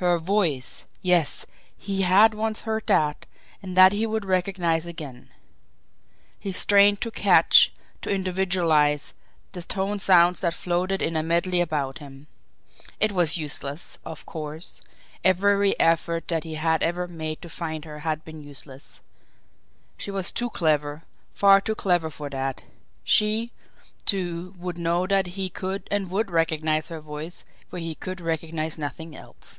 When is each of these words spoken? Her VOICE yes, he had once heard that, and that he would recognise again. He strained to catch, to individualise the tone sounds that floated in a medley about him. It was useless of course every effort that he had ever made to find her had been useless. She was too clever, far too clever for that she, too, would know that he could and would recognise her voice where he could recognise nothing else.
Her 0.00 0.16
VOICE 0.18 0.84
yes, 1.02 1.44
he 1.76 2.02
had 2.02 2.32
once 2.32 2.60
heard 2.60 2.86
that, 2.86 3.26
and 3.60 3.76
that 3.76 3.90
he 3.90 4.06
would 4.06 4.24
recognise 4.24 4.86
again. 4.86 5.28
He 6.38 6.52
strained 6.52 7.00
to 7.00 7.10
catch, 7.10 7.72
to 8.02 8.08
individualise 8.08 9.12
the 9.50 9.62
tone 9.62 9.98
sounds 9.98 10.38
that 10.38 10.54
floated 10.54 11.02
in 11.02 11.16
a 11.16 11.24
medley 11.24 11.60
about 11.60 11.98
him. 11.98 12.28
It 13.00 13.10
was 13.10 13.36
useless 13.38 13.98
of 14.04 14.24
course 14.24 14.82
every 15.24 15.74
effort 15.80 16.28
that 16.28 16.44
he 16.44 16.54
had 16.54 16.84
ever 16.84 17.08
made 17.08 17.42
to 17.42 17.48
find 17.48 17.84
her 17.84 17.98
had 17.98 18.24
been 18.24 18.44
useless. 18.44 19.00
She 19.96 20.12
was 20.12 20.30
too 20.30 20.50
clever, 20.50 21.02
far 21.34 21.60
too 21.60 21.74
clever 21.74 22.08
for 22.08 22.30
that 22.30 22.62
she, 23.02 23.50
too, 24.06 24.54
would 24.58 24.78
know 24.78 25.08
that 25.08 25.26
he 25.34 25.50
could 25.50 25.88
and 25.90 26.08
would 26.08 26.30
recognise 26.30 26.86
her 26.86 27.00
voice 27.00 27.42
where 27.70 27.82
he 27.82 27.96
could 27.96 28.20
recognise 28.20 28.78
nothing 28.78 29.16
else. 29.16 29.58